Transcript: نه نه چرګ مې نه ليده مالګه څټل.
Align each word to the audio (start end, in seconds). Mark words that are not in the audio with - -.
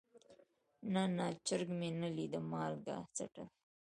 نه 0.93 1.03
نه 1.17 1.25
چرګ 1.47 1.67
مې 1.79 1.89
نه 2.01 2.09
ليده 2.15 2.39
مالګه 2.51 2.95
څټل. 3.15 3.47